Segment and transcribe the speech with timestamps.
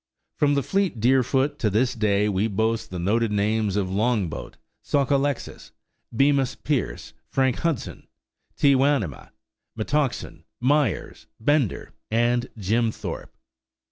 [0.35, 5.73] From the fleet Deerfoot to this day we boast the noted names of Longboat, Sockalexis,
[6.11, 8.07] Bemus Pierce, Frank Hudson,
[8.57, 9.29] Tewanima,
[9.77, 13.37] Metoxen, Myers, Bender, and Jim Thorpe.